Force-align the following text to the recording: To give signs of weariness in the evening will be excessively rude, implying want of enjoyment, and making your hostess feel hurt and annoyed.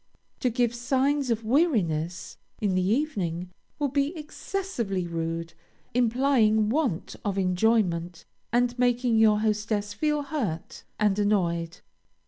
To 0.39 0.49
give 0.49 0.73
signs 0.73 1.29
of 1.29 1.45
weariness 1.45 2.35
in 2.59 2.73
the 2.73 2.81
evening 2.81 3.51
will 3.77 3.89
be 3.89 4.17
excessively 4.17 5.05
rude, 5.05 5.53
implying 5.93 6.69
want 6.69 7.15
of 7.23 7.37
enjoyment, 7.37 8.25
and 8.51 8.79
making 8.79 9.19
your 9.19 9.41
hostess 9.41 9.93
feel 9.93 10.23
hurt 10.23 10.85
and 10.97 11.19
annoyed. 11.19 11.81